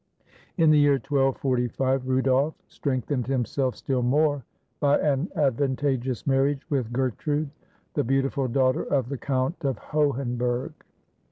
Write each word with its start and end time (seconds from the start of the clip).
In 0.57 0.71
the 0.71 0.79
year 0.79 0.93
1245, 0.93 2.07
Rudolf 2.07 2.55
strengthened 2.67 3.27
himself 3.27 3.75
still 3.75 4.01
more 4.01 4.43
by 4.79 4.97
an 4.97 5.29
advantageous 5.35 6.25
marriage 6.25 6.67
with 6.71 6.91
Gertrude, 6.91 7.51
the 7.93 8.03
beautiful 8.03 8.47
daughter 8.47 8.81
of 8.81 9.09
the 9.09 9.17
Count 9.19 9.63
of 9.63 9.77
Hohenberg. 9.77 10.73